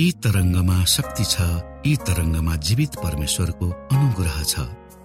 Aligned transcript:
यी 0.00 0.10
तरङ्गमा 0.24 0.76
शक्ति 0.90 1.24
छ 1.24 1.34
यी 1.86 1.94
तरङ्गमा 2.06 2.54
जीवित 2.66 2.94
परमेश्वरको 3.02 3.66
अनुग्रह 3.94 4.42
छ। 4.42 4.54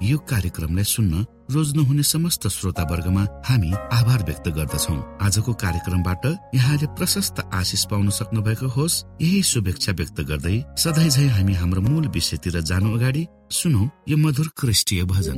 यो 0.01 0.17
कार्यक्रमलाई 0.31 0.83
सुन्न 0.83 1.25
रोज्नुहुने 1.53 2.03
समस्त 2.03 2.47
श्रोतावर्गमा 2.47 3.23
हामी 3.45 3.71
आभार 3.97 4.23
व्यक्त 4.25 4.47
गर्दछौ। 4.57 4.95
आजको 5.21 5.53
कार्यक्रमबाट 5.63 6.25
यहाँले 6.55 6.87
प्रशस्त 6.97 7.37
आशिष 7.53 7.85
पाउन 7.91 8.09
सक्नु 8.09 8.41
भएको 8.41 8.67
होस्। 8.67 9.03
यही 9.21 9.41
शुभेच्छा 9.51 9.91
व्यक्त 9.93 10.21
गर्दै 10.29 10.57
सधैँ 10.81 11.09
झै 11.09 11.27
हामी 11.37 11.53
हाम्रो 11.61 11.81
मूल 11.85 12.07
विषयतिर 12.09 12.59
जानु 12.65 12.95
अगाडि 12.97 13.23
सुनौ 13.61 13.83
यो 14.09 14.17
मधुर 14.17 14.47
क्रिस्टीय 14.57 15.03
भजन। 15.13 15.37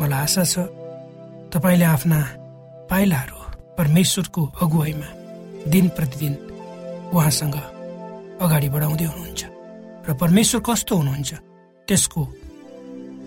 मलाई 0.00 0.20
आशा 0.22 0.44
छ 0.52 0.54
तपाईँले 1.52 1.84
आफ्ना 1.84 2.18
पाइलाहरू 2.90 3.38
परमेश्वरको 3.78 4.42
अगुवाईमा 4.62 5.08
दिन 5.72 5.86
प्रतिदिन 5.96 6.34
उहाँसँग 7.14 7.56
अगाडि 8.44 8.68
बढाउँदै 8.74 9.06
हुनुहुन्छ 9.12 9.42
र 10.08 10.14
परमेश्वर 10.22 10.60
कस्तो 10.66 10.94
हुनुहुन्छ 10.96 11.30
त्यसको 11.88 12.22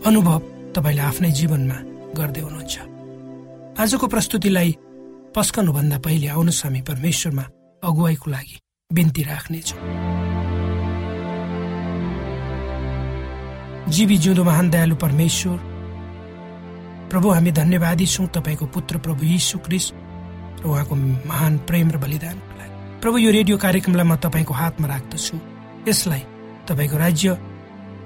अनुभव 0.06 0.40
तपाईँले 0.76 1.02
आफ्नै 1.02 1.32
जीवनमा 1.40 1.78
गर्दै 2.18 2.42
हुनुहुन्छ। 2.42 2.76
आजको 3.82 4.06
प्रस्तुतिलाई 4.14 4.70
पस्कनुभन्दा 5.36 5.98
पहिले 6.06 6.28
आउनुहोस् 6.36 6.64
हामी 6.66 6.82
परमेश्वरमा 6.90 7.46
अगुवाईको 7.84 8.28
लागि 8.32 8.58
बिन्ती 8.92 9.22
राख्नेछौँ। 9.24 9.80
जीवी 13.92 14.18
जिउँदो 14.24 14.44
महान 14.44 14.70
दयालु 14.70 14.96
परमेश्वर 14.96 15.58
प्रभु 17.12 17.30
हामी 17.30 17.52
धन्यवादी 17.52 18.06
छौँ 18.08 18.28
तपाईँको 18.32 18.66
पुत्र 18.72 18.98
प्रभु 19.04 19.26
यीशु 19.26 19.60
क्रिस 19.60 19.86
र 20.64 20.64
उहाँको 20.64 20.96
महान 21.28 21.58
प्रेम 21.68 21.92
र 21.92 21.98
बलिदानको 22.00 22.52
लागि। 22.56 22.76
प्रभु 23.04 23.18
यो 23.18 23.32
रेडियो 23.32 23.58
कार्यक्रमलाई 23.60 24.08
म 24.08 24.16
तपाईँको 24.16 24.54
हातमा 24.56 24.88
राख्दछु। 24.88 25.36
यसलाई 25.92 26.24
तपाईँको 26.72 26.98
राज्य 26.98 27.36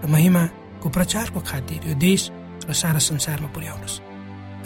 र 0.01 0.09
महिमाको 0.09 0.89
प्रचारको 0.89 1.39
खातिर 1.39 1.85
यो 1.85 1.95
देश 2.01 2.21
र 2.65 2.73
सारा 2.73 2.97
संसारमा 2.97 3.53
पुर्याउनुहोस् 3.53 4.01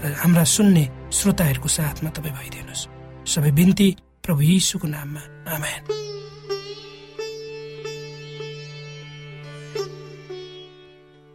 र 0.07 0.15
हाम्रा 0.23 0.43
सुन्ने 0.47 0.83
श्रोताहरूको 1.11 1.67
साथमा 1.67 2.09
तपाईँ 2.15 2.35
भइदिनुहोस्। 2.39 2.87
सबै 3.27 3.51
बिन्ती 3.51 3.87
प्रभु 4.23 4.41
यीशुको 4.41 4.87
नाममा। 4.87 5.21
आमेन। 5.51 5.81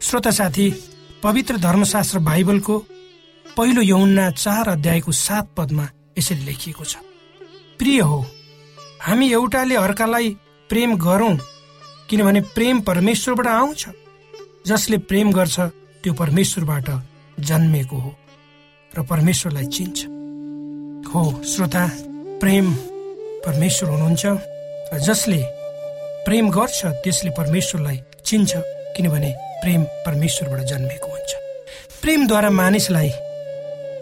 श्रोता 0.01 0.31
साथी 0.31 0.67
पवित्र 1.21 1.55
धर्मशास्त्र 1.61 2.19
बाइबलको 2.25 2.77
पहिलो 3.57 3.83
यौन्ना 3.83 4.31
चार 4.33 4.69
अध्यायको 4.69 5.13
सात 5.15 5.49
पदमा 5.57 5.87
यसरी 6.19 6.45
लेखिएको 6.45 6.85
छ। 6.85 6.97
प्रिय 7.79 8.01
हो 8.01 8.19
हामी 9.03 9.31
एउटाले 9.33 9.75
अर्कालाई 9.77 10.29
प्रेम 10.71 10.97
गरौँ 10.99 11.37
किनभने 12.11 12.41
प्रेम 12.51 12.81
परमेश्वरबाट 12.81 13.47
आउँछ। 13.47 13.87
जसले 14.67 14.99
प्रेम 15.07 15.31
गर्छ 15.33 15.61
त्यो 16.03 16.13
परमेश्वरबाट 16.13 16.89
जन्मेको 17.39 17.97
हो 17.97 18.11
र 18.93 19.03
परमेश्वरलाई 19.07 19.67
चिन्छ। 19.67 19.99
हो 21.15 21.23
श्रोता 21.47 21.85
प्रेम 22.43 22.73
परमेश्वर 23.47 23.89
हुनुहुन्छ 23.91 24.25
र 24.27 24.99
जसले 24.99 25.43
प्रेम 26.27 26.51
गर्छ 26.51 26.81
त्यसले 27.05 27.31
परमेश्वरलाई 27.39 27.99
चिन्छ 28.27 28.53
किनभने 28.97 29.31
प्रेम 29.63 29.83
परमेश्वरबाट 30.07 30.61
जन्मेको 30.67 31.07
हुन्छ। 31.07 31.33
प्रेमद्वारा 32.03 32.51
मानिसलाई 32.51 33.11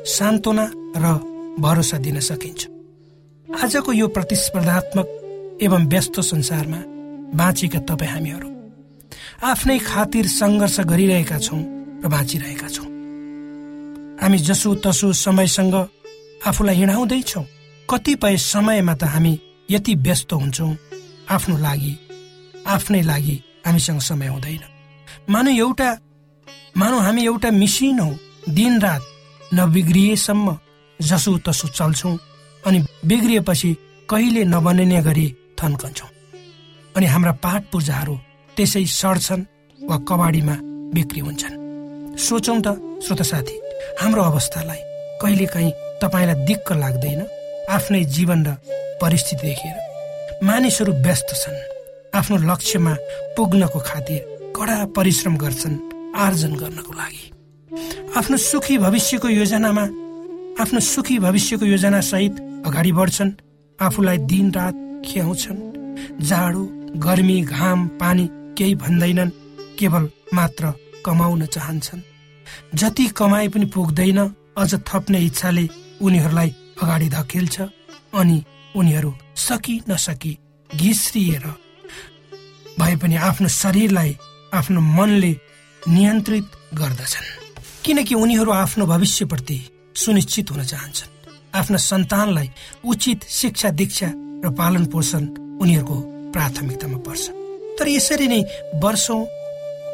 सान्त्वना 0.06 0.66
र 0.96 1.04
भरोसा 1.58 1.96
दिन 1.98 2.18
सकिन्छ। 2.20 2.62
आजको 3.46 3.92
यो 3.92 4.06
प्रतिस्पर्धात्मक 4.08 5.08
एवं 5.62 5.82
व्यस्त 5.88 6.20
संसारमा 6.20 6.80
बाँचेका 7.36 7.80
तपाईँ 7.88 8.10
हामीहरू 8.10 8.48
आफ्नै 9.42 9.78
खातिर 9.78 10.26
सङ्घर्ष 10.26 10.80
गरिरहेका 10.90 11.38
छौँ 11.38 11.62
र 12.02 12.08
बाँचिरहेका 12.08 12.68
छौँ। 12.68 12.88
हामी 14.22 14.38
जसो 14.38 14.74
तसो 14.84 15.12
समयसँग 15.12 15.74
आफूलाई 16.46 16.76
हिँडाउँदैछौँ 16.76 17.44
कतिपय 17.88 18.36
समयमा 18.52 18.94
त 18.94 19.04
हामी 19.14 19.32
यति 19.70 19.94
व्यस्त 20.06 20.32
हुन्छौँ 20.32 20.76
आफ्नो 21.30 21.56
लागि 21.58 21.94
आफ्नै 22.66 23.02
लागि 23.02 23.36
हामीसँग 23.66 24.00
समय 24.00 24.28
हुँदैन। 24.28 24.62
मानव 25.30 25.54
एउटा 25.58 25.90
मानव 26.76 26.98
हामी 27.06 27.22
एउटा 27.26 27.50
मिसिन 27.50 27.98
हौ 28.00 28.10
दिनरात 28.48 29.02
नबिग्रिएसम्म 29.54 30.56
जसो 31.00 31.36
तसो 31.46 31.68
चल्छौँ 31.68 32.18
अनि 32.64 32.78
बिग्रिएपछि 33.04 33.70
कहिले 34.08 34.44
नबनिने 34.44 35.00
गरी 35.02 35.26
थन्कन्छौँ 35.58 36.10
अनि 36.96 37.06
हाम्रा 37.06 37.32
पाठ 37.44 37.62
पूजाहरू 37.72 38.14
त्यसै 38.56 38.84
सड्छन् 39.00 39.48
वा 39.78 39.96
कबाडीमा 40.08 40.56
बिक्री 40.94 41.20
हुन्छन्। 41.20 41.60
सोचौँ 42.18 42.60
त 42.66 42.68
श्रोत 43.04 43.22
साथी 43.22 43.56
हाम्रो 44.00 44.22
अवस्थालाई 44.22 44.80
कहिले 45.22 45.46
काहीँ 45.46 45.72
तपाईँलाई 46.02 46.44
दिक्क 46.46 46.72
लाग्दैन 46.72 47.20
आफ्नै 47.70 48.04
जीवन 48.16 48.40
र 48.46 48.56
परिस्थिति 49.00 49.46
देखेर। 49.46 49.76
मानिसहरू 50.44 50.92
व्यस्त 51.02 51.28
छन् 51.42 51.58
आफ्नो 52.18 52.36
लक्ष्यमा 52.50 52.94
पुग्नको 53.36 53.80
खातिर 53.88 54.20
कडा 54.56 54.78
परिश्रम 54.96 55.36
गर्छन् 55.36 55.76
आर्जन 56.24 56.52
गर्नको 56.60 56.92
लागि। 56.92 57.31
आफ्नो 57.72 58.36
सुखी 58.36 58.76
भविष्यको 58.78 59.28
योजनामा 59.28 59.82
आफ्नो 60.62 60.80
सुखी 60.84 61.18
भविष्यको 61.18 61.64
योजना 61.66 62.00
सहित 62.04 62.40
अगाडि 62.68 62.92
बढ्छन् 62.92 63.30
आफूलाई 63.78 64.18
दिन 64.28 64.50
रात 64.52 64.74
खियाउँछन्। 65.06 65.60
जाडो 66.20 66.64
गर्मी 67.00 67.40
घाम 67.48 67.86
पानी 68.00 68.28
केही 68.58 68.74
भन्दैनन् 68.76 69.30
केवल 69.78 70.08
मात्र 70.34 70.72
कमाउन 71.06 71.46
चाहन्छन्। 71.46 72.02
जति 72.76 73.06
कमाए 73.16 73.48
पनि 73.48 73.66
पुग्दैन 73.72 74.20
अझ 74.58 74.74
थप्ने 74.88 75.20
इच्छाले 75.26 75.68
उनीहरूलाई 76.04 76.54
अगाडि 76.82 77.08
धकेल्छ 77.08 77.60
अनि 78.20 78.42
उनीहरू 78.76 79.14
सकि 79.48 79.80
नसकी 79.88 80.38
घिस्रिएर 80.70 81.46
भए 82.78 82.96
पनि 83.00 83.16
आफ्नो 83.28 83.48
शरीरलाई 83.62 84.16
आफ्नो 84.54 84.80
मनले 84.80 85.32
नियन्त्रित 85.88 86.46
गर्दछन्। 86.74 87.41
किनकि 87.84 88.14
उनीहरू 88.14 88.50
आफ्नो 88.52 88.86
भविष्यप्रति 88.86 89.58
सुनिश्चित 89.96 90.50
हुन 90.50 90.62
चाहन्छन्। 90.64 91.10
आफ्ना 91.54 91.76
सन्तानलाई 91.76 92.48
उचित 92.86 93.24
शिक्षा 93.28 93.70
दीक्षा 93.70 94.08
र 94.44 94.50
पालन 94.58 94.84
पोषण 94.86 95.24
उनीहरूको 95.62 95.96
प्राथमिकतामा 96.32 96.98
पर्छ। 97.06 97.24
तर 97.78 97.88
यसरी 97.88 98.26
नै 98.28 98.40
वर्षौँ 98.82 99.20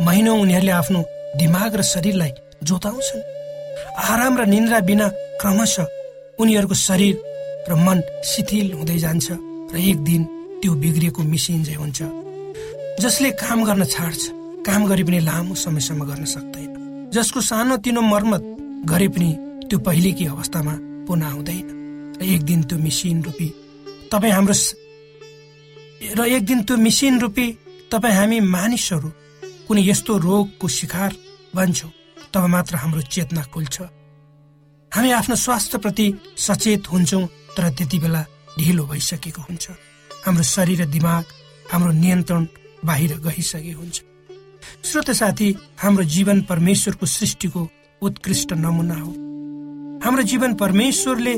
महिनौ 0.04 0.34
उनीहरूले 0.36 0.72
आफ्नो 0.72 1.00
दिमाग 1.40 1.74
र 1.76 1.82
शरीरलाई 1.82 2.32
जोताउँछन्। 2.62 3.26
आराम 4.04 4.34
र 4.38 4.46
निन्द्रा 4.46 4.80
बिना 4.80 5.08
क्रमशः 5.40 5.86
उनीहरूको 6.38 6.74
शरीर 6.86 7.14
र 7.68 7.74
मन 7.74 7.98
शिथिल 8.24 8.72
हुँदै 8.78 8.98
जान्छ 8.98 9.26
र 9.72 9.76
एक 9.80 9.98
दिन 10.04 10.22
त्यो 10.60 10.72
बिग्रिएको 10.74 11.22
मिसिन 11.22 11.64
चाहिँ 11.64 11.80
हुन्छ 11.80 11.98
जसले 13.00 13.30
काम 13.42 13.64
गर्न 13.64 13.84
छाड्छ। 13.84 14.22
काम 14.66 14.86
गरे 14.86 15.04
पनि 15.04 15.18
लामो 15.24 15.54
समयसम्म 15.54 16.04
गर्न 16.04 16.24
सक्दैन। 16.24 16.77
जसको 17.14 17.40
सानो 17.40 17.76
तिनो 17.84 18.00
मर्मत 18.02 18.42
गरे 18.90 19.08
पनि 19.08 19.30
त्यो 19.68 19.78
पहिलेकी 19.86 20.24
अवस्थामा 20.26 20.74
पुनः 21.06 21.28
आउँदैन। 21.28 21.66
र 22.20 22.24
एक 22.24 22.42
दिन 22.44 22.62
त्यो 22.68 22.78
मिसिन 22.78 23.22
रूपी 23.22 23.48
तपाईँ 24.12 24.32
हाम्रो 24.32 24.54
र 26.18 26.20
एक 26.36 26.42
दिन 26.46 26.62
त्यो 26.62 26.76
मिसिन 26.76 27.18
रूपी 27.20 27.46
तपाईँ 27.92 28.14
हामी 28.14 28.38
मानिसहरू 28.54 29.08
कुनै 29.68 29.82
यस्तो 29.88 30.12
रोगको 30.26 30.66
शिकार 30.68 31.10
बन्छौँ 31.56 31.92
तब 32.32 32.44
मात्र 32.54 32.74
हाम्रो 32.76 33.02
चेतना 33.14 33.42
खुल्छ। 33.52 33.76
हामी 34.92 35.10
आफ्नो 35.10 35.36
स्वास्थ्यप्रति 35.36 36.06
सचेत 36.36 36.92
हुन्छौँ 36.92 37.24
तर 37.56 37.64
त्यति 37.76 37.98
बेला 37.98 38.22
ढिलो 38.58 38.84
भइसकेको 38.90 39.42
हुन्छ। 39.48 39.64
हाम्रो 40.26 40.44
शरीर 40.54 40.82
र 40.82 40.86
दिमाग 40.92 41.24
हाम्रो 41.72 41.92
नियन्त्रण 42.02 42.42
बाहिर 42.84 43.10
गइसकेको 43.26 43.80
हुन्छ। 43.80 43.96
श्रोत 44.84 45.10
साथी 45.10 45.54
हाम्रो 45.78 46.04
जीवन 46.04 46.40
परमेश्वरको 46.42 47.06
सृष्टिको 47.06 47.68
उत्कृष्ट 48.02 48.52
नमुना 48.52 48.94
हो। 48.94 49.10
हाम्रो 50.04 50.22
जीवन 50.22 50.54
परमेश्वरले 50.54 51.34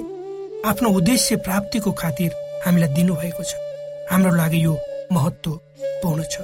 आफ्नो 0.69 0.89
उद्देश्य 0.91 1.37
प्राप्तिको 1.37 1.93
खातिर 1.93 2.31
हामीलाई 2.67 2.95
दिनुभएको 2.95 3.43
छ। 3.43 3.55
हाम्रो 4.11 4.35
लागि 4.37 4.65
यो 4.65 4.77
महत्वपूर्ण 5.13 6.23
छ। 6.23 6.41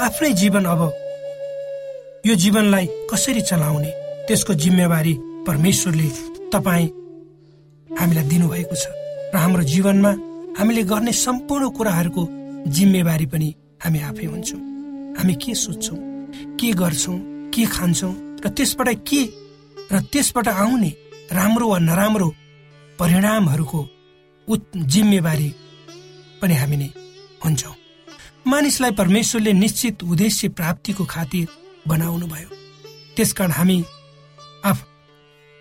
आफ्नै 0.00 0.32
जीवन 0.32 0.64
अब 0.64 0.80
यो 2.26 2.34
जीवनलाई 2.34 2.86
कसरी 3.12 3.40
चलाउने 3.40 3.90
त्यसको 4.28 4.54
जिम्मेवारी 4.54 5.14
परमेश्वरले 5.46 6.08
तपाईँ 6.52 6.88
हामीलाई 7.98 8.24
दिनुभएको 8.24 8.74
छ। 8.74 8.86
र 9.34 9.36
हाम्रो 9.36 9.62
जीवनमा 9.62 10.12
हामीले 10.58 10.82
गर्ने 10.82 11.12
सम्पूर्ण 11.12 11.68
कुराहरूको 11.70 12.22
जिम्मेवारी 12.68 13.26
पनि 13.26 13.54
हामी 13.84 13.98
आफै 14.00 14.26
हुन्छौँ। 14.26 14.60
हामी 15.18 15.34
के 15.34 15.54
सोध्छौँ 15.54 15.98
के 16.60 16.72
गर्छौँ 16.72 17.18
के 17.54 17.64
खान्छौँ 17.66 18.14
र 18.44 18.48
त्यसबाट 18.48 18.88
के 19.08 19.22
र 19.92 20.00
त्यसबाट 20.12 20.48
आउने 20.48 20.90
राम्रो 21.32 21.68
वा 21.68 21.78
नराम्रो 21.78 22.28
परिणामहरूको 22.98 23.80
जिम्मेवारी 24.76 25.48
पनि 26.42 26.54
हामी 26.54 26.76
नै 26.76 26.88
हुन्छौँ। 27.44 27.74
मानिसलाई 28.46 28.90
परमेश्वरले 28.92 29.52
निश्चित 29.52 30.02
उद्देश्य 30.04 30.48
प्राप्तिको 30.58 31.04
खातिर 31.04 31.46
बनाउनु 31.88 32.26
भयो 32.26 32.48
त्यसकारण 33.16 33.52
हामी 33.52 33.78
आफ 34.64 34.78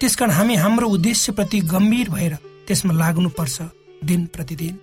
त्यसकारण 0.02 0.32
हामी 0.32 0.56
हाम्रो 0.56 0.88
उद्देश्यप्रति 0.90 1.60
गम्भीर 1.74 2.10
भएर 2.10 2.34
त्यसमा 2.68 2.94
लाग्नुपर्छ 2.94 3.62
दिन 4.04 4.26
प्रतिदिन। 4.34 4.80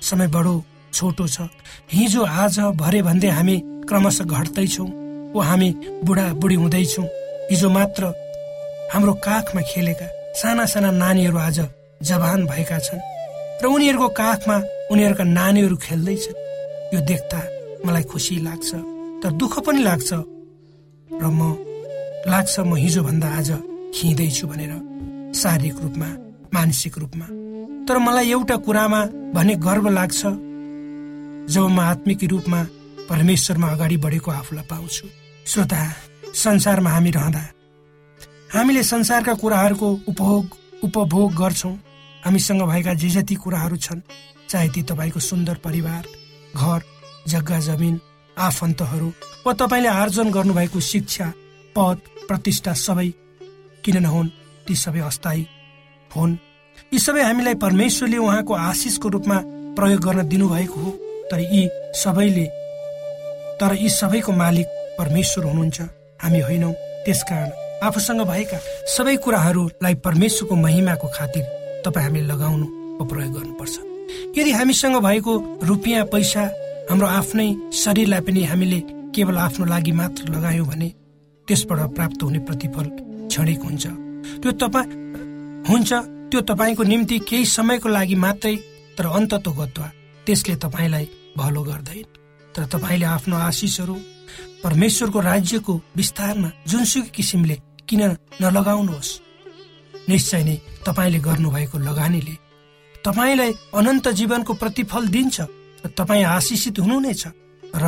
समय 0.00 0.28
बडो 0.28 0.54
छोटो 0.92 1.26
छ। 1.26 1.48
हिजो 1.92 2.22
आज 2.24 2.58
भरे 2.80 3.02
भन्दै 3.02 3.28
हामी 3.28 3.56
क्रमशः 3.88 4.24
घट्दैछौँ 4.24 4.88
वा 5.34 5.44
हामी 5.44 5.70
बुढा 6.04 6.26
बुढी 6.40 6.54
हुँदैछौँ। 6.54 7.06
हिजो 7.50 7.68
मात्र 7.70 8.02
हाम्रो 8.92 9.12
काखमा 9.26 9.60
खेलेका 9.70 10.06
साना 10.40 10.64
साना 10.66 10.90
नानीहरू 10.90 11.38
आज 11.38 11.58
जवान 12.02 12.46
भएका 12.46 12.78
छन् 12.78 13.02
र 13.62 13.66
उनीहरूको 13.66 14.08
काखमा 14.14 14.56
उनीहरूका 14.92 15.24
नानीहरू 15.24 15.76
खेल्दैछन्। 15.76 16.38
यो 16.94 17.00
देख्दा 17.10 17.40
मलाई 17.86 18.02
खुसी 18.10 18.36
लाग्छ 18.46 18.70
तर 19.22 19.30
दुःख 19.40 19.54
पनि 19.66 19.82
लाग्छ। 19.82 20.10
र 21.10 21.24
म 21.26 21.40
लाग्छ 22.30 22.54
म 22.60 22.74
हिजोभन्दा 22.76 23.28
आज 23.38 23.50
खिँदैछु 23.94 24.46
भनेर 24.46 24.72
शारीरिक 25.34 25.76
रूपमा 25.82 26.08
मानसिक 26.54 26.94
रूपमा। 26.98 27.26
तर 27.86 27.96
मलाई 27.98 28.30
एउटा 28.30 28.56
कुरामा 28.62 29.00
भने 29.34 29.54
गर्व 29.66 29.88
लाग्छ 29.98 30.20
जब 31.52 31.66
म 31.68 31.78
आत्मिक 31.82 32.24
रूपमा 32.30 32.60
परमेश्वरमा 33.10 33.68
अगाडि 33.74 33.96
बढेको 34.04 34.30
आफूलाई 34.30 34.66
पाउँछु। 34.70 35.06
श्रोता 35.46 35.78
संसारमा 36.34 36.90
हामी 36.90 37.10
रहँदा 37.10 37.40
हामीले 38.54 38.82
संसारका 38.82 39.34
कुराहरूको 39.34 39.88
उपभोग 40.08 40.56
उपभोग 40.84 41.34
गर्छौँ। 41.34 41.72
हामीसँग 42.24 42.62
भएका 42.62 42.94
जे 42.94 43.08
जति 43.08 43.34
कुराहरू 43.34 43.76
छन् 43.76 44.00
चाहे 44.48 44.68
ती 44.68 44.82
तपाईँको 44.82 45.20
सुन्दर 45.20 45.54
परिवार 45.64 46.06
घर 46.56 46.82
जग्गा 47.28 47.58
जमिन 47.60 48.00
आफन्तहरू 48.38 49.12
वा 49.46 49.52
तपाईँले 49.52 49.88
आर्जन 49.88 50.30
गर्नुभएको 50.30 50.80
शिक्षा 50.80 51.32
पद 51.76 52.00
प्रतिष्ठा 52.28 52.72
सबै 52.72 53.08
किन 53.84 53.96
नहुन् 54.02 54.28
ती 54.66 54.74
सबै 54.74 55.00
अस्थायी 55.00 55.46
हुन्। 56.16 56.36
यी 56.92 56.98
सबै 56.98 57.22
हामीलाई 57.22 57.54
परमेश्वरले 57.54 58.16
उहाँको 58.16 58.54
आशिषको 58.54 59.08
रूपमा 59.08 59.40
प्रयोग 59.76 60.00
गर्न 60.00 60.28
दिनुभएको 60.28 60.80
हो 60.80 60.90
तर 61.30 61.40
यी 61.52 61.68
सबैले 62.02 62.46
तर 63.60 63.76
यी 63.80 63.88
सबैको 63.90 64.32
मालिक 64.32 64.80
परमेश्वर 64.98 65.44
हुनुहुन्छ। 65.44 65.80
हामी 66.22 66.40
होइनौँ। 66.40 66.72
त्यसकारण 67.04 67.50
आफूसँग 67.86 68.20
भएका 68.22 68.58
सबै 68.96 69.16
कुराहरूलाई 69.16 69.94
परमेश्वरको 70.06 70.54
महिमाको 70.56 71.08
खातिर 71.08 71.44
तपाईँ 71.84 72.04
हामीले 72.06 72.26
लगाउनु 72.26 72.66
वा 72.98 73.04
प्रयोग 73.08 73.32
गर्नुपर्छ। 73.36 73.76
यदि 74.38 74.50
हामीसँग 74.50 74.96
भएको 75.02 75.32
रुपियाँ 75.62 76.04
पैसा 76.12 76.42
हाम्रो 76.90 77.06
आफ्नै 77.06 77.48
शरीरलाई 77.72 78.20
पनि 78.20 78.42
हामीले 78.44 78.80
केवल 79.14 79.36
आफ्नो 79.38 79.64
लागि 79.66 79.92
मात्र 79.92 80.22
लगायौँ 80.34 80.66
भने 80.66 80.88
त्यसबाट 81.48 81.80
प्राप्त 81.96 82.22
हुने 82.22 82.38
प्रतिफल 82.38 82.86
क्षणिक 83.28 83.60
हुन्छ। 83.64 83.84
त्यो 84.42 84.52
तपाईँ 84.62 84.88
हुन्छ। 85.68 85.92
त्यो 86.30 86.40
तपाईँको 86.40 86.82
निम्ति 86.82 87.18
केही 87.28 87.44
समयको 87.46 87.88
लागि 87.88 88.14
मात्रै 88.14 88.56
तर 88.98 89.06
अन्ततो 89.06 89.50
गत्वा 89.52 89.88
त्यसले 90.26 90.54
तपाईँलाई 90.56 91.06
भलो 91.36 91.62
गर्दैन। 91.62 92.06
तर 92.54 92.64
तपाईँले 92.72 93.06
आफ्नो 93.06 93.36
आशिषहरू 93.36 93.96
परमेश्वरको 94.62 95.20
राज्यको 95.20 95.72
विस्तारमा 95.96 96.48
जुनसुकै 96.66 97.10
किसिमले 97.10 97.56
किन 97.88 98.02
नलगाउनुहोस्? 98.40 99.10
निश्चय 100.08 100.42
नै 100.44 100.56
तपाईँले 100.86 101.18
गर्नुभएको 101.18 101.76
लगानीले 101.78 102.34
तपाईँलाई 103.04 103.52
अनन्त 103.74 104.06
जीवनको 104.10 104.52
प्रतिफल 104.54 105.04
दिन्छ 105.08 105.36
र 105.84 105.88
तपाईँ 105.92 106.24
आशिषित 106.26 106.78
हुनु 106.78 106.98
नै 107.00 107.14
छ 107.14 107.32
र 107.74 107.84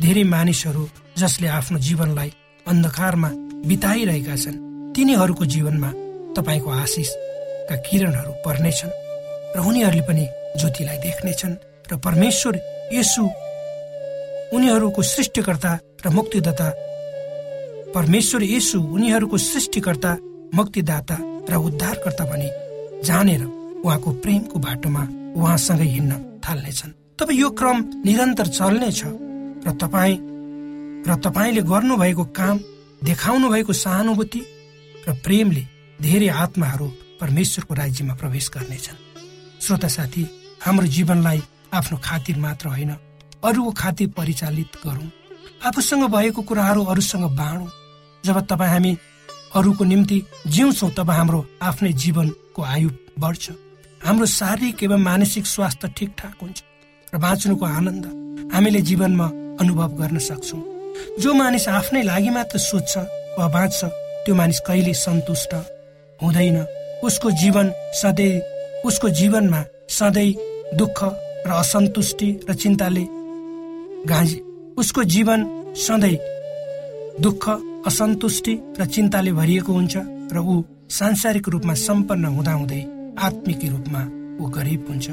धेरै 0.00 0.24
मानिसहरू 0.24 0.82
जसले 1.16 1.48
आफ्नो 1.48 1.78
जीवनलाई 1.78 2.30
अन्धकारमा 2.66 3.30
बिताइरहेका 3.66 4.36
छन् 4.36 4.62
तिनीहरूको 4.94 5.44
जीवनमा 5.44 5.90
तपाईँको 6.36 6.70
आशिषका 6.76 7.76
किरणहरू 7.86 8.32
पर्नेछन् 8.44 8.96
र 9.54 9.58
उनीहरूले 9.60 10.02
पनि 10.08 10.24
ज्योतिलाई 10.58 10.98
देख्नेछन् 10.98 11.54
र 11.90 11.92
परमेश्वर 11.96 12.54
यसु 12.92 13.22
उनीहरूको 14.52 15.02
सृष्टिकर्ता 15.02 15.72
र 16.04 16.08
मुक्तिदाता। 16.08 16.68
परमेश्वर 17.94 18.42
यसु 18.44 18.78
उनीहरूको 18.80 19.36
सृष्टिकर्ता 19.40 20.12
मुक्तिदाता 20.54 21.16
र 21.50 21.54
उद्धारकर्ता 21.58 22.24
भनी 22.24 22.48
जानेर 23.06 23.42
उहाँको 23.84 24.10
प्रेमको 24.22 24.58
बाटोमा 24.58 25.02
उहाँसँगै 25.36 25.88
हिँड्न 25.88 26.12
थाल्नेछन्। 26.44 26.92
तब 27.18 27.28
यो 27.32 27.48
क्रम 27.50 27.76
निरन्तर 28.04 28.46
चल्नेछ 28.58 29.00
र 29.66 29.72
तपाईँ 29.80 30.18
र 31.06 31.14
तपाईँले 31.24 31.62
गर्नुभएको 31.62 32.24
काम 32.38 32.56
देखाउनु 33.04 33.48
भएको 33.50 33.72
सहानुभूति 33.72 34.42
र 35.08 35.12
प्रेमले 35.24 35.62
धेरै 36.02 36.28
आत्माहरू 36.44 36.86
परमेश्वरको 37.20 37.74
राज्यमा 37.74 38.14
प्रवेश 38.14 38.50
गर्नेछन्। 38.54 38.98
श्रोता 39.64 39.88
साथी 39.88 40.22
हाम्रो 40.60 40.86
जीवनलाई 40.86 41.40
आफ्नो 41.72 41.96
खातिर 42.04 42.36
मात्र 42.36 42.68
होइन 42.68 42.92
अरूको 43.44 43.70
खातिर 43.72 44.08
परिचालित 44.16 44.76
गरौँ। 44.84 45.08
आफूसँग 45.62 46.04
भएको 46.10 46.42
कुराहरू 46.42 46.84
अरूसँग 46.84 47.24
बाँडौँ। 47.36 47.70
जब 48.24 48.40
तपाईँ 48.46 48.70
हामी 48.70 48.96
अरूको 49.56 49.84
निम्ति 49.84 50.22
जिउँछौँ 50.46 50.90
तब 50.92 51.10
हाम्रो 51.10 51.44
आफ्नै 51.62 51.92
जीवनको 51.92 52.62
आयु 52.62 52.90
बढ्छ। 53.18 53.50
हाम्रो 54.04 54.26
शारीरिक 54.26 54.82
एवं 54.82 55.00
मानसिक 55.00 55.46
स्वास्थ्य 55.46 55.88
ठिकठाक 55.96 56.34
हुन्छ 56.42 56.62
र 57.14 57.18
बाँच्नुको 57.18 57.64
आनन्द 57.66 58.04
हामीले 58.52 58.80
जीवनमा 58.80 59.26
अनुभव 59.60 59.90
गर्न 60.00 60.18
सक्छौँ। 60.18 60.62
जो 61.20 61.34
मानिस 61.34 61.68
आफ्नै 61.68 62.02
लागि 62.02 62.30
मात्र 62.30 62.58
सोध्छ 62.58 62.96
वा 63.38 63.48
बाँच्छ 63.48 63.84
त्यो 64.24 64.34
मानिस 64.34 64.60
कहिले 64.66 64.94
सन्तुष्ट 64.94 65.54
हुँदैन। 66.20 66.58
उसको 67.04 67.30
जीवन 67.30 67.72
सधैँ 68.00 68.40
उसको 68.84 69.08
जीवनमा 69.08 69.64
सधैँ 69.90 70.34
दुःख 70.76 70.98
र 71.46 71.50
असन्तुष्टि 71.52 72.28
र 72.48 72.54
चिन्ताले 72.54 73.04
गाँजी। 74.06 74.38
उसको 74.78 75.02
जीवन 75.04 75.44
सधैँ 75.76 76.16
दुःख 77.22 77.48
असन्तुष्टि 77.86 78.54
र 78.78 78.84
चिन्ताले 78.94 79.32
भरिएको 79.32 79.72
हुन्छ 79.72 79.96
र 80.32 80.38
ऊ 80.38 80.62
सांसारिक 80.98 81.48
रूपमा 81.48 81.74
सम्पन्न 81.86 82.24
हुँदाहुँदै 82.36 82.82
आत्मिक 83.26 83.64
रूपमा 83.72 84.02
ऊ 84.40 84.48
गरिब 84.56 84.84
हुन्छ। 84.88 85.06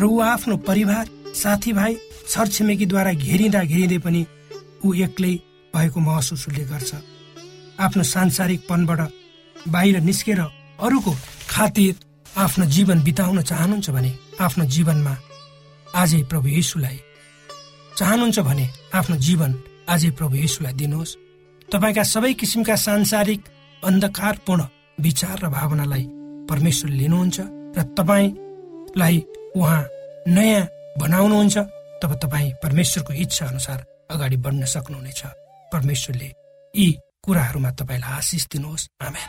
र 0.00 0.04
ऊ 0.04 0.18
आफ्नो 0.32 0.56
परिवार 0.68 1.04
साथीभाइ 1.42 1.94
छरछिमेकीद्वारा 2.30 3.12
घेरिँदा 3.14 3.62
घेरिँदै 3.62 3.98
पनि 4.06 4.26
ऊ 4.84 4.94
एक्लै 5.06 5.34
भएको 5.74 6.00
महसुस 6.00 6.46
उसले 6.48 6.64
गर्छ। 6.72 6.90
आफ्नो 7.78 8.02
सांसारिकपनबाट 8.14 9.00
बाहिर 9.70 10.00
निस्केर 10.02 10.40
अरूको 10.82 11.12
खातिर 11.50 11.94
आफ्नो 12.42 12.64
जीवन 12.74 13.02
बिताउन 13.06 13.42
चाहनुहुन्छ 13.42 13.90
भने 13.90 14.12
आफ्नो 14.40 14.64
जीवनमा 14.74 15.14
आजै 15.94 16.22
प्रभु 16.30 16.48
येसुलाई 16.58 16.98
चाहनुहुन्छ 17.98 18.38
भने 18.48 18.66
आफ्नो 18.98 19.16
जीवन 19.26 19.52
आजै 19.92 20.10
प्रभु 20.18 20.34
येसुलाई 20.36 20.74
दिनुहोस्। 20.80 21.16
तपाईँका 21.72 22.04
सबै 22.14 22.32
किसिमका 22.40 22.76
सांसारिक 22.76 23.40
अन्धकारपूर्ण 23.82 24.62
विचार 24.98 25.36
र 25.44 25.46
भावनालाई 25.48 26.04
परमेश्वरले 26.50 26.96
लिनुहुन्छ 26.98 27.38
र 27.76 27.78
तपाईँलाई 27.98 29.16
उहाँ 29.56 29.82
नयाँ 30.26 30.70
बनाउनुहुन्छ 31.00 31.56
तब 32.02 32.12
तपाईँ 32.22 32.56
परमेश्वरको 32.64 33.12
इच्छा 33.24 33.44
अनुसार 33.46 33.78
अगाडि 34.10 34.36
बढ्न 34.44 34.64
सक्नुहुनेछ। 34.74 35.22
परमेश्वरले 35.72 36.28
यी 36.74 36.86
कुराहरूमा 37.24 37.70
तपाईँलाई 37.78 38.12
आशिष 38.18 38.44
दिनुहोस्। 38.52 38.88
आमेन। 39.06 39.28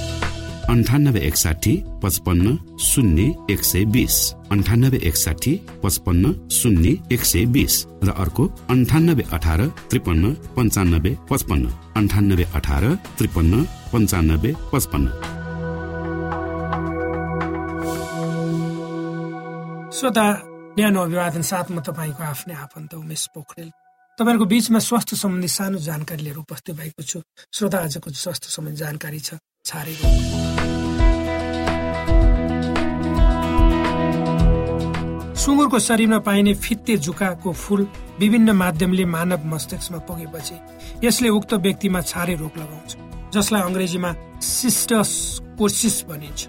अन्ठानब्बे 0.69 1.19
एकसाठी 1.19 1.83
पचपन्न 2.03 2.77
शून्य 2.79 3.23
एक 3.49 3.63
सय 3.63 3.83
बिस. 3.85 4.33
अन्ठानब्बे 4.51 4.97
एकसाठी 4.97 5.53
पचपन्न 5.83 6.49
शून्य 6.49 6.95
एक 7.11 7.23
सय 7.25 7.45
बिस. 7.45 7.85
र 8.03 8.09
अर्को 8.09 8.47
अन्ठानब्बे 8.69 9.23
अठार 9.33 9.65
त्रिपन्न 9.89 10.33
पन्चानब्बे 10.55 11.17
पचपन्न. 11.29 11.65
अन्ठानब्बे 11.95 12.43
अठार 12.55 12.83
त्रिपन्न 13.17 13.63
पन्चानब्बे 13.93 14.51
पचपन्न. 14.73 15.07
श्रोता 19.91 20.25
न्यानो 20.77 20.99
अभिवादन 21.01 21.41
साथमा 21.41 21.81
तपाईँको 21.81 22.23
आफ्नै 22.23 22.55
आफन्त 22.55 22.93
उमेश 22.93 23.23
पोखरेल। 23.35 23.69
तपाईँहरूको 24.19 24.45
बिचमा 24.45 24.79
स्वास्थ्य 24.79 25.15
सम्बन्धी 25.17 25.47
सानो 25.47 25.77
जानकारी 25.77 26.23
लिएर 26.23 26.37
उपस्थित 26.37 26.75
भएको 26.75 27.03
छु। 27.03 27.21
श्रोता 27.53 27.77
आजको 27.77 28.11
स्वास्थ्य 28.11 28.49
सम्बन्धी 28.49 28.79
जानकारी 28.79 29.19
छ 29.19 29.33
छारे 29.65 30.50
सुँगुरको 35.41 35.79
शरीरमा 35.79 36.17
पाइने 36.21 36.53
फित्ते 36.53 36.95
जुकाको 37.01 37.51
फूल 37.51 37.87
विभिन्न 38.19 38.51
माध्यमले 38.53 39.05
मानव 39.05 39.45
मस्तिष्कमा 39.49 39.99
पुगेपछि 40.05 40.55
यसले 41.03 41.29
उक्त 41.29 41.53
व्यक्तिमा 41.65 42.01
छारे 42.01 42.35
रोग 42.35 42.57
लगाउँछ 42.57 42.95
जसलाई 43.33 43.61
अङ्ग्रेजीमा 43.61 44.13
सिस्टस 44.39 45.09
कोसिस 45.57 45.97
भनिन्छ। 46.09 46.47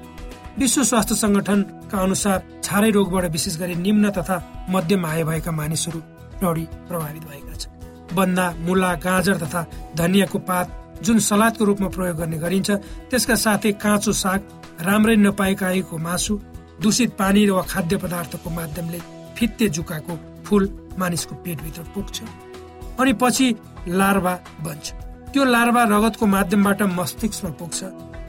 विश्व 0.58 0.82
स्वास्थ्य 0.84 1.14
संगठनका 1.14 1.98
अनुसार 1.98 2.42
छारे 2.64 2.90
रोगबाट 2.90 3.30
विशेष 3.32 3.56
गरी 3.58 3.74
निम्न 3.80 4.10
तथा 4.12 4.36
मध्यम 4.70 5.06
आय 5.06 5.24
भएका 5.24 5.52
मानिसहरू 5.52 6.00
बढी 6.44 6.64
प्रभावित 6.88 7.24
भएका 7.24 7.54
छन्। 7.56 8.14
बन्दा 8.16 8.46
मुला 8.60 8.94
गाजर 9.00 9.36
तथा 9.38 9.66
धनियाँको 9.96 10.38
पात 10.44 11.00
जुन 11.02 11.18
सलादको 11.30 11.64
रूपमा 11.64 11.88
प्रयोग 11.96 12.16
गर्ने 12.18 12.38
गरिन्छ 12.44 12.70
त्यसका 13.08 13.34
साथै 13.40 13.72
काँचो 13.80 14.12
साग 14.12 14.40
राम्रै 14.84 15.16
नपाएकाको 15.16 15.98
मासु 15.98 16.40
दूषित 16.82 17.10
पानी 17.18 17.48
वा 17.48 17.62
खाद्य 17.62 17.96
पदार्थको 17.96 18.50
माध्यमले 18.50 18.98
फित्ते 19.36 19.68
जुकाको 19.68 20.14
फुल 20.44 20.68
मानिसको 20.98 21.34
पेटभित्र 21.44 21.82
पुग्छ। 21.94 22.22
अनि 23.00 23.12
पछि 23.20 23.46
लार्वा 23.88 24.34
बन्छ। 24.64 24.86
त्यो 25.32 25.44
लार्वा 25.44 25.82
रगतको 25.88 26.26
माध्यमबाट 26.26 26.82
मस्तिष्कमा 26.98 27.50
पुग्छ 27.60 27.80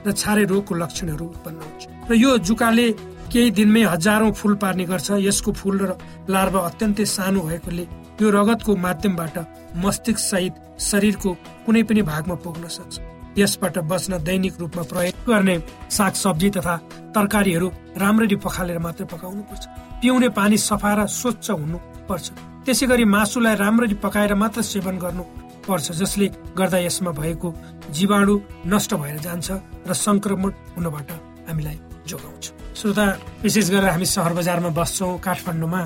र 0.05 0.11
छारे 0.11 0.43
रोगको 0.45 0.73
लक्षणहरू 0.75 1.25
उत्पन्न 1.25 1.59
हुन्छ। 1.59 1.83
र 2.09 2.13
यो 2.15 2.37
जुकाले 2.47 2.87
केही 3.31 3.51
दिनमै 3.51 3.83
हजारौं 3.83 4.31
फुल 4.31 4.55
पार्ने 4.61 4.85
गर्छ। 4.85 5.11
यसको 5.19 5.51
फुल 5.51 5.75
र 5.81 5.91
लार्वा 6.29 6.59
अत्यन्तै 6.69 7.05
सानो 7.05 7.41
भएकोले 7.41 7.85
यो 8.21 8.29
रगतको 8.29 8.75
माध्यमबाट 8.75 9.35
मस्तिष्क 9.83 10.19
सहित 10.21 10.53
शरीरको 10.79 11.29
कुनै 11.65 11.83
पनि 11.83 12.01
भागमा 12.01 12.35
पुग्न 12.43 12.67
सक्छ। 12.67 12.99
यसबाट 13.37 13.77
बच्न 13.91 14.11
दैनिक 14.23 14.55
रूपमा 14.59 14.83
प्रयोग 14.91 15.25
गर्ने 15.27 15.55
साग 15.89 16.13
सब्जी 16.23 16.49
तथा 16.55 16.75
तरकारीहरू 17.15 17.67
राम्ररी 17.97 18.35
पखालेर 18.45 18.79
मात्रै 18.85 19.05
पकाउनु 19.13 19.41
पर्छ 19.49 19.63
पिउने 20.01 20.29
पानी 20.39 20.57
सफा 20.69 20.91
र 20.93 20.99
स्वच्छ 21.19 21.47
हुनु 21.51 21.77
पर्छ 22.09 22.25
त्यसै 22.65 22.85
गरी 22.91 23.05
मासुलाई 23.15 23.55
राम्ररी 23.63 23.95
पकाएर 24.05 24.33
मात्र 24.41 24.61
सेवन 24.63 24.97
गर्नु 25.03 25.23
पर्छ 25.67 25.91
जसले 26.01 26.27
गर्दा 26.57 26.77
यसमा 26.87 27.11
भएको 27.21 27.49
जीवाणु 27.95 28.35
नष्ट 28.67 28.93
भएर 29.01 29.17
जान्छ 29.25 29.47
र 29.87 29.93
संक्रमण 30.05 30.51
हुनबाट 30.75 31.11
हामीलाई 31.47 31.77
जोगाउँछ। 32.07 32.45
श्रोता 32.79 33.05
विशेष 33.43 33.69
गरेर 33.71 33.89
हामी 33.89 34.05
सहर 34.05 34.33
बजारमा 34.39 34.69
बस्छौँ 34.79 35.17
काठमाडौँमा। 35.25 35.81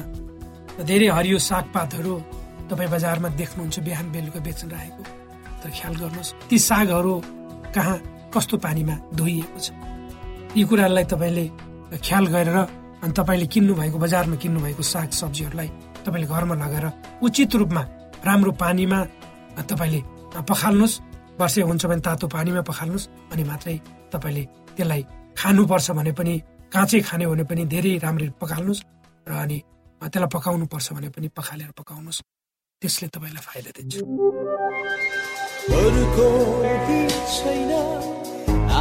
धेरै 0.89 1.07
हरियो 1.17 1.37
सागपातहरू 1.49 2.13
तपाईँ 2.69 2.89
बजारमा 2.95 3.29
देख्नुहुन्छ 3.39 3.79
बिहान 3.87 4.05
बेलुका 4.11 4.39
बेच्न 4.47 4.69
राखेको। 4.73 5.03
तर 5.61 5.69
ख्याल 5.77 5.93
गर्नुहोस् 6.01 6.33
ती 6.49 6.57
सागहरू 6.69 7.13
कहाँ 7.75 7.97
कस्तो 8.33 8.55
पानीमा 8.57 8.95
धोइएको 9.17 9.59
छ? 9.59 9.67
यी 10.57 10.63
कुरालाई 10.69 11.05
तपाईँले 11.11 11.45
ख्याल 12.03 12.25
गरेर 12.33 12.57
अनि 13.03 13.13
तपाईँले 13.13 13.47
किन्नु 13.53 13.73
भएको 13.79 13.97
बजारमा 13.97 14.35
किन्नु 14.41 14.59
भएको 14.65 14.83
साग 14.83 15.09
सब्जीहरूलाई 15.21 15.69
तपाईँले 16.05 16.27
घरमा 16.27 16.55
लगेर 16.55 16.85
उचित 17.23 17.55
रूपमा 17.61 17.83
राम्रो 18.27 18.51
पानीमा 18.61 18.99
तपाईँले 19.69 19.99
पखाल्नुहोस्। 20.49 20.95
वर्षे 21.39 21.61
हुन्छ 21.69 21.83
भने 21.85 22.01
तातो 22.01 22.27
पानीमा 22.27 22.61
पखाल्नुहोस् 22.65 23.07
अनि 23.31 23.43
मात्रै 23.43 23.75
तपाईँले 24.13 24.43
त्यसलाई 24.75 25.01
खानुपर्छ 25.37 25.87
भने 25.97 26.11
पनि 26.17 26.33
काँचै 26.73 26.99
खाने 27.07 27.25
भने 27.29 27.43
पनि 27.49 27.63
धेरै 27.73 27.93
राम्ररी 28.03 28.29
पखाल्नुहोस् 28.41 28.81
र 29.27 29.31
अनि 29.43 29.57
त्यसलाई 30.01 30.29
पकाउनु 30.33 30.65
पर्छ 30.65 30.87
भने 30.97 31.09
पनि 31.13 31.27
पखालेर 31.37 31.71
पकाउनुहोस्। 31.77 32.19
त्यसले 32.81 33.07
तपाईँलाई 33.13 33.43
फाइदा 33.47 33.71
दिन्छ। 33.77 33.95
China 37.27 37.83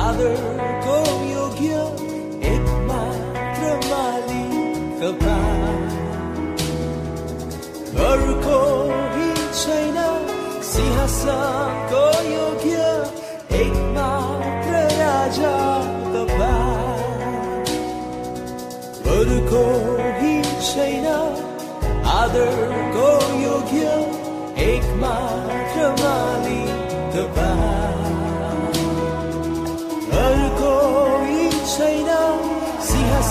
Other 0.07 0.37
Goryogyo 0.85 1.83
Ekma 2.53 3.03
Dramali 3.57 4.47
Kapa 5.01 5.39
Urko 8.11 8.61
hi 9.15 9.29
China 9.63 10.07
Sihasa 10.71 11.39
Goryogyo 11.91 12.93
Ekma 13.63 14.11
Praraja 14.63 15.57
hi 16.13 16.55
Urko 19.17 19.65
in 20.23 20.47
China 20.71 21.19
Other 22.21 22.53
ek 22.95 23.99
Ekma 24.71 25.17
Dramali 25.75 26.66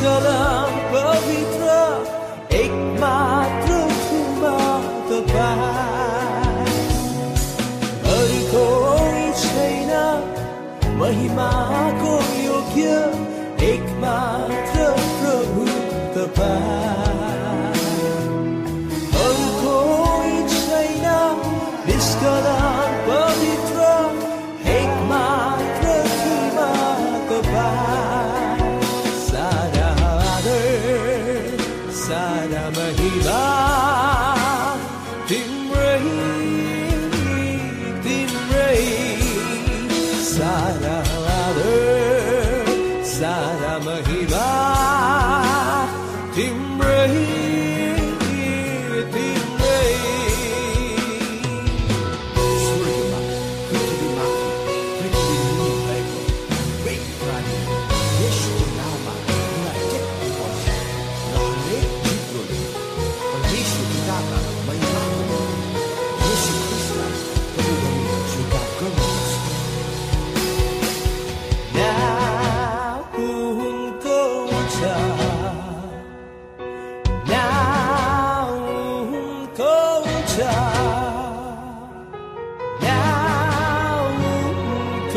kara. 0.00 0.49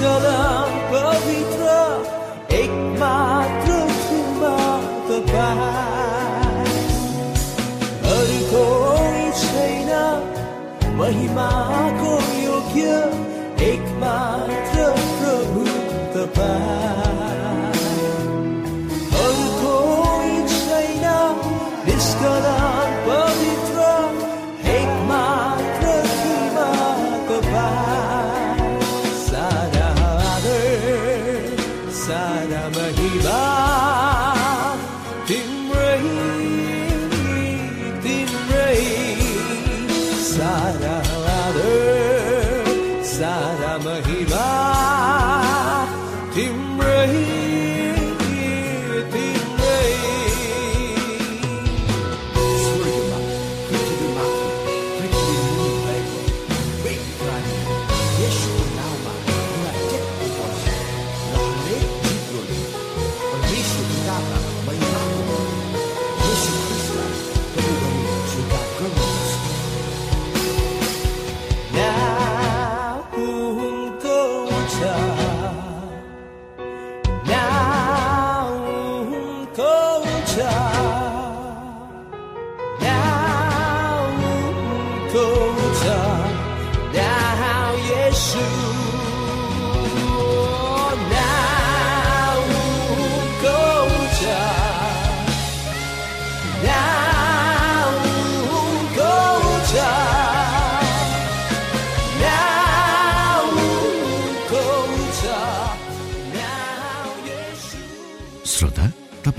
dalam 0.00 0.68
pavitra 0.88 2.00
Ekmatra 2.48 3.80
Tumba 4.08 4.56
Tapai 5.04 6.72
Hari 8.00 8.40
Kori 8.48 9.28
Shaina 9.36 10.24
Mahima 10.96 11.52
Kori 12.00 12.48
Yogya 12.48 13.09
बहिबा 32.10 34.09